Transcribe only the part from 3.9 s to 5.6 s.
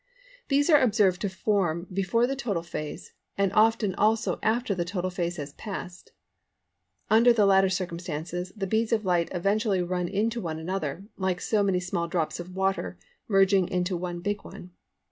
also after the total phase has